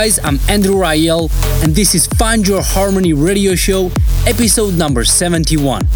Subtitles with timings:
[0.00, 1.30] guys, I'm Andrew Rayel,
[1.62, 3.90] and this is Find Your Harmony radio show,
[4.26, 5.86] episode number 71.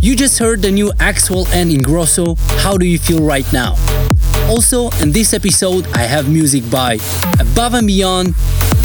[0.00, 3.76] You just heard the new Axwell and Ingrosso, How Do You Feel Right Now?
[4.48, 6.98] Also, in this episode, I have music by
[7.38, 8.34] Above and Beyond,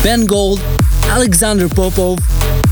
[0.04, 0.60] Ben Gold,
[1.06, 2.20] Alexander Popov,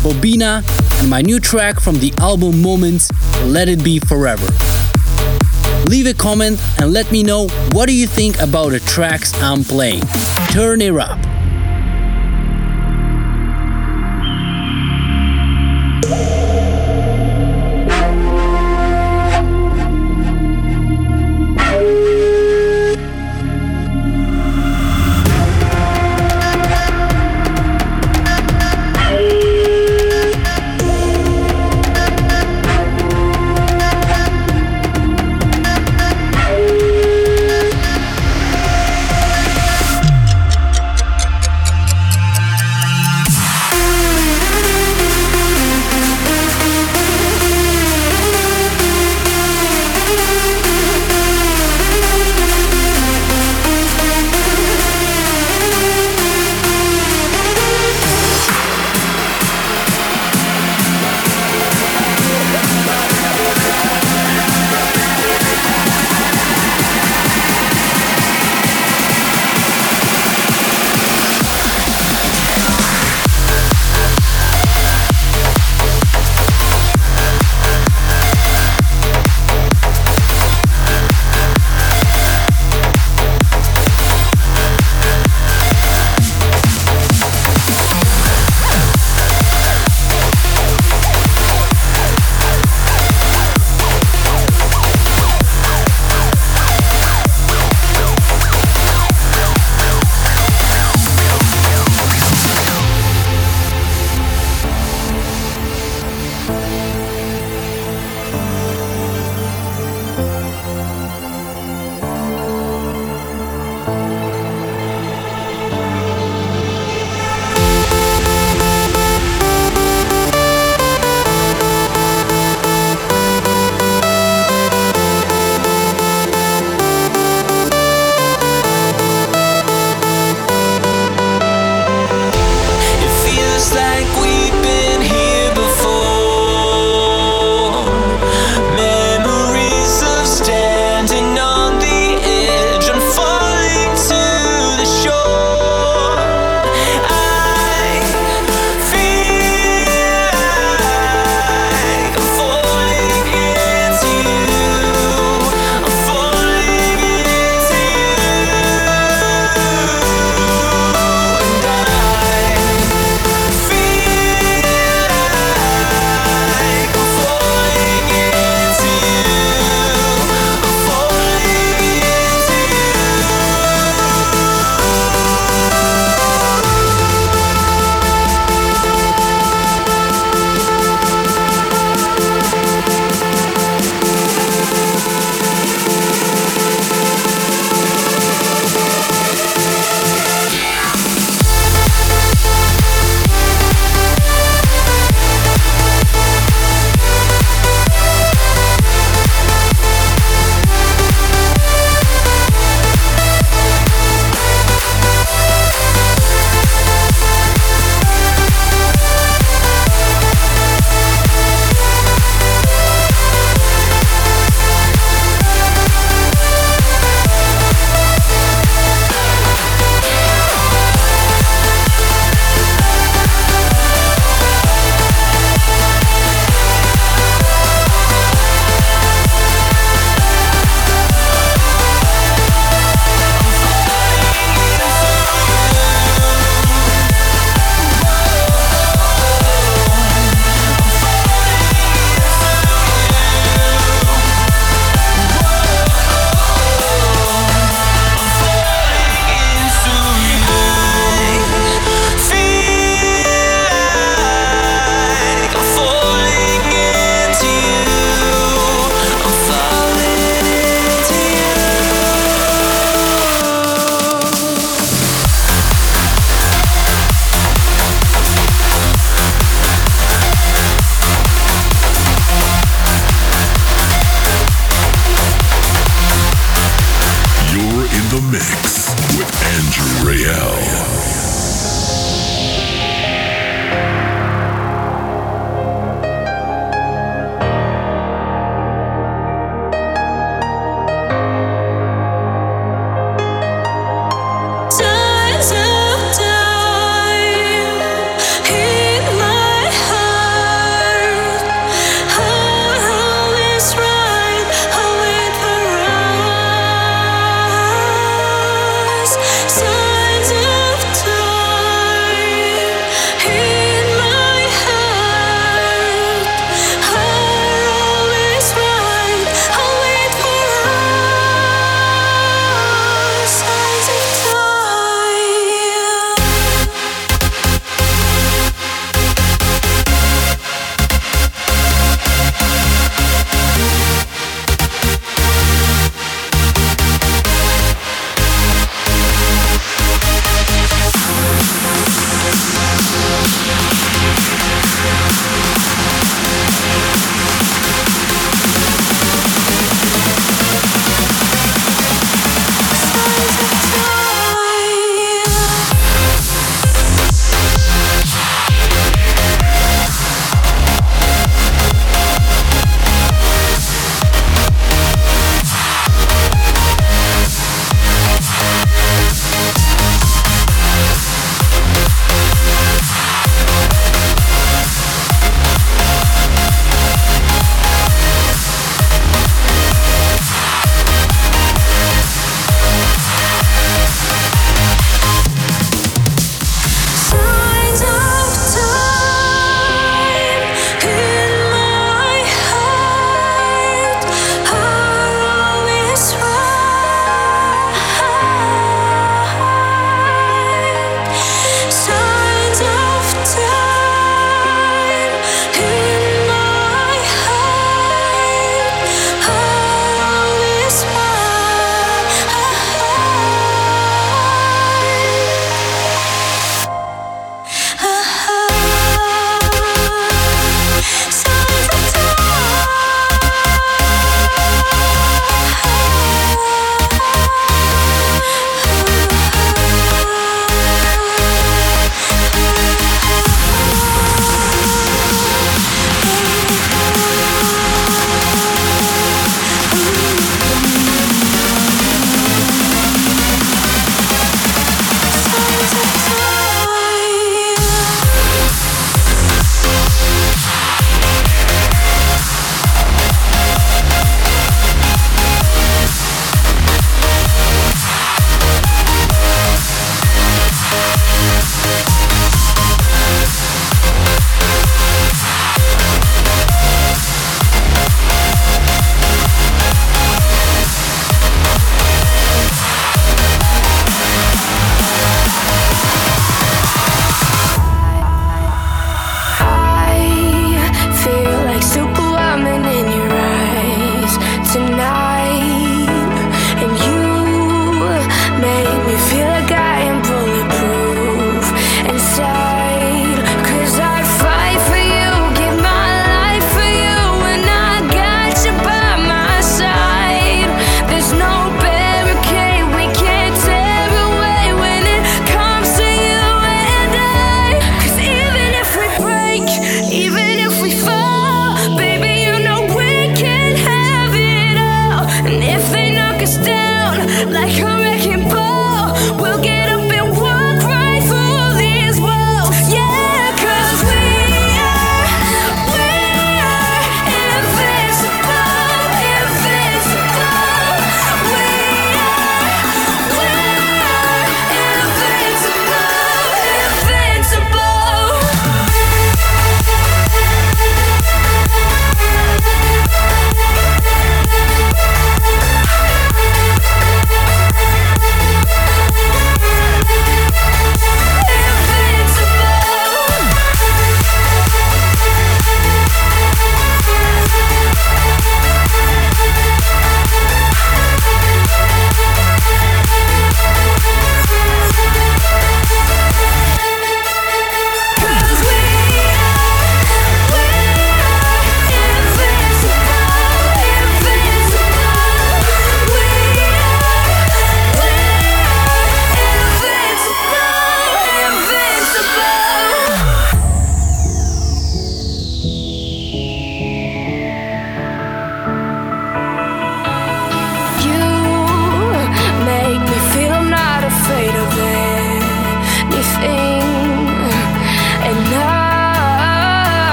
[0.00, 0.64] Bobina,
[1.02, 3.10] and my new track from the album Moments,
[3.44, 4.46] Let It Be Forever.
[5.90, 9.62] Leave a comment and let me know what do you think about the tracks I'm
[9.62, 10.04] playing.
[10.52, 11.19] Turn it up.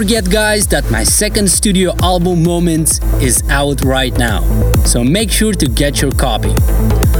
[0.00, 4.40] Forget, guys, that my second studio album, Moments, is out right now,
[4.86, 6.54] so make sure to get your copy.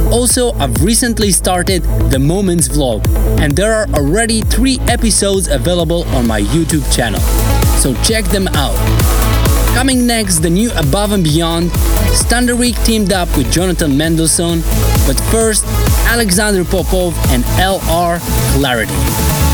[0.09, 3.05] Also, I've recently started the Moments vlog,
[3.39, 7.21] and there are already three episodes available on my YouTube channel,
[7.77, 8.75] so check them out.
[9.75, 11.69] Coming next, the new Above and Beyond,
[12.15, 14.61] Standard teamed up with Jonathan Mendelsohn,
[15.05, 15.65] but first,
[16.07, 18.17] Alexander Popov and LR
[18.55, 19.50] Clarity.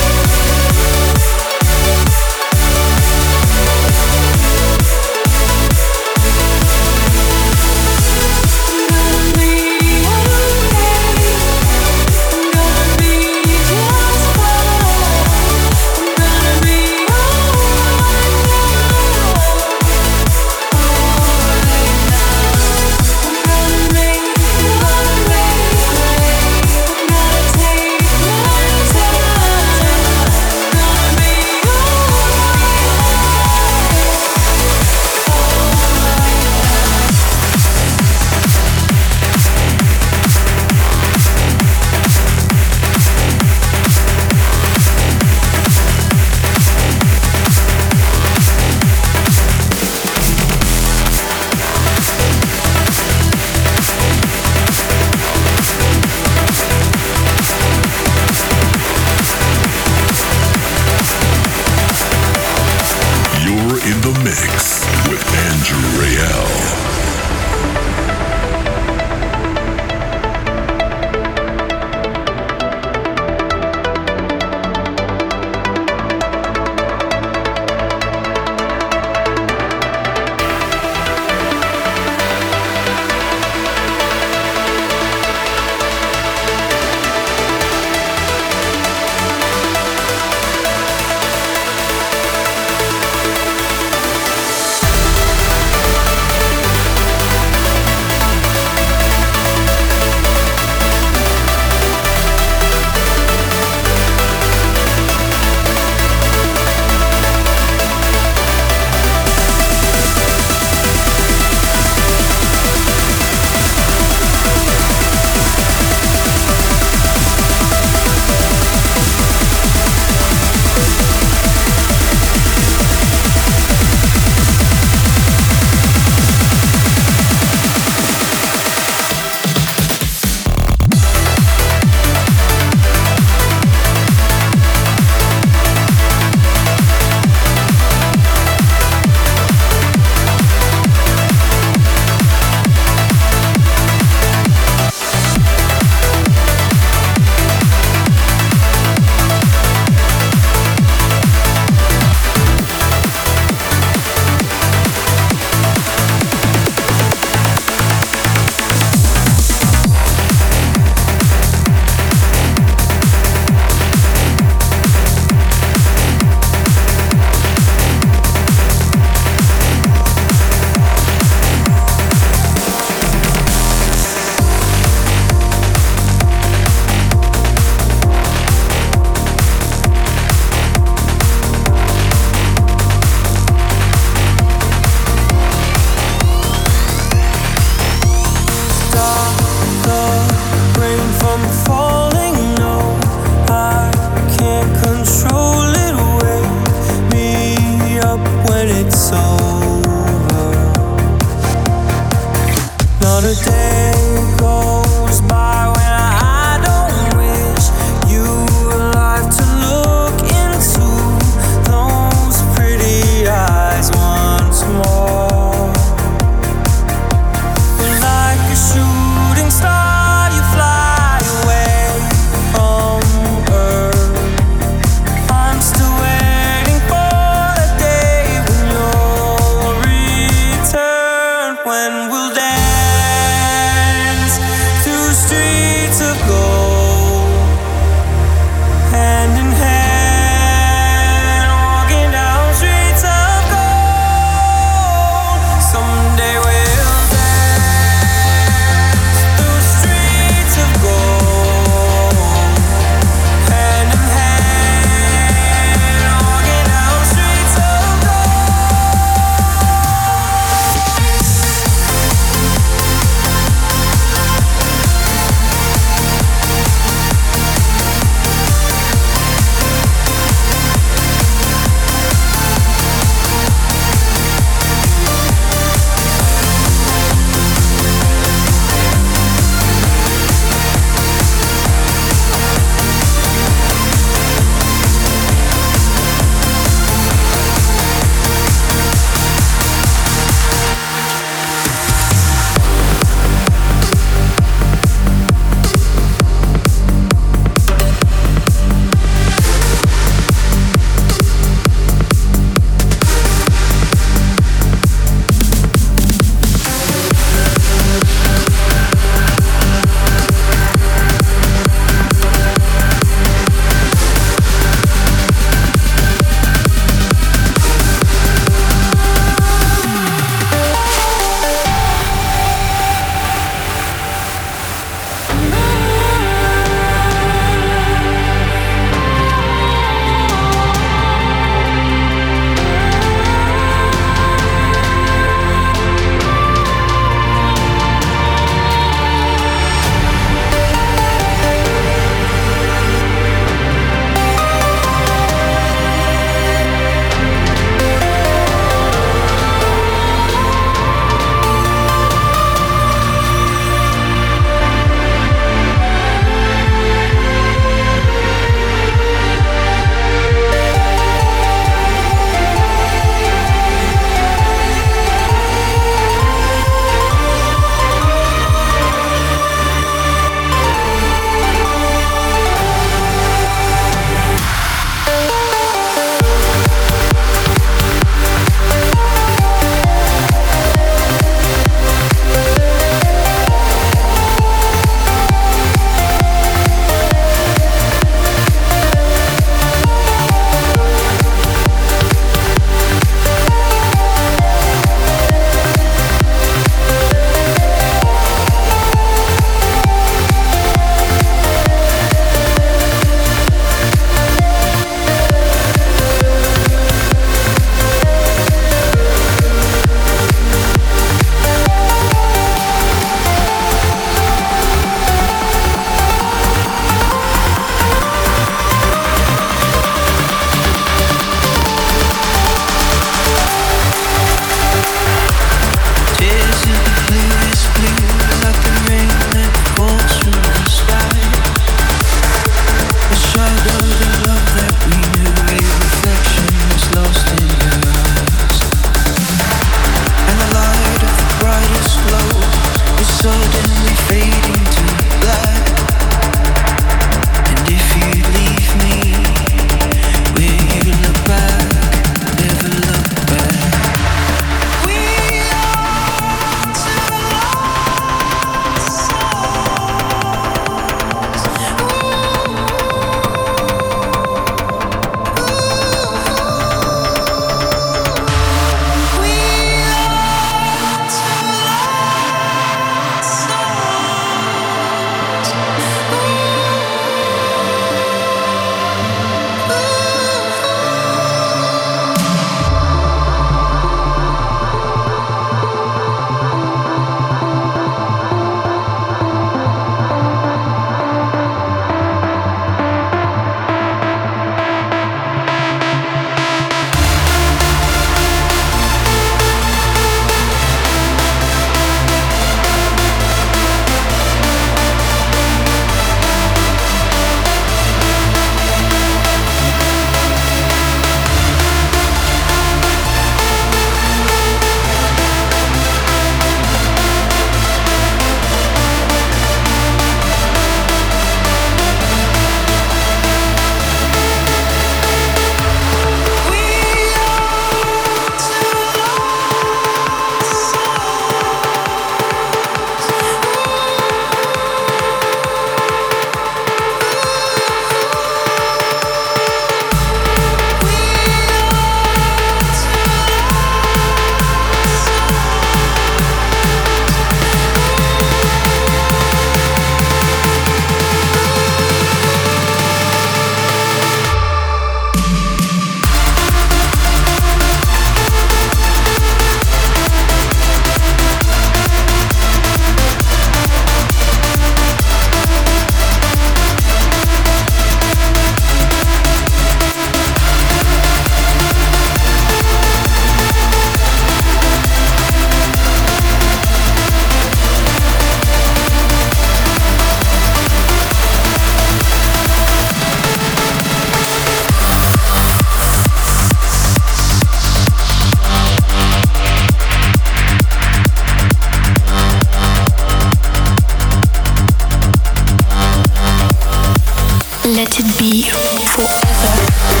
[597.91, 600.00] let it be forever.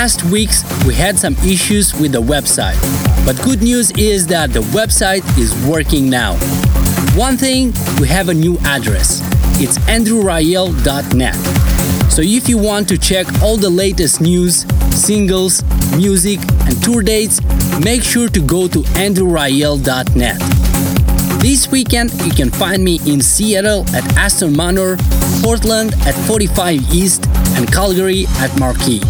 [0.00, 2.80] Past weeks, we had some issues with the website,
[3.26, 6.32] but good news is that the website is working now.
[7.14, 9.20] One thing, we have a new address.
[9.60, 11.34] It's andrewrayel.net.
[12.10, 15.62] So if you want to check all the latest news, singles,
[15.94, 17.42] music, and tour dates,
[17.84, 20.38] make sure to go to andrewrayel.net.
[21.42, 24.96] This weekend, you can find me in Seattle at Aston Manor,
[25.42, 27.26] Portland at 45 East,
[27.56, 29.02] and Calgary at Marquee.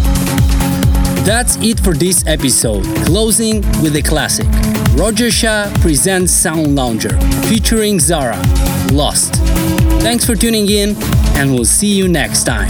[1.23, 4.47] That's it for this episode, closing with a classic.
[4.95, 7.13] Roger Shah presents Sunlounger,
[7.47, 8.41] featuring Zara,
[8.91, 9.35] Lost.
[10.01, 10.95] Thanks for tuning in,
[11.37, 12.69] and we'll see you next time.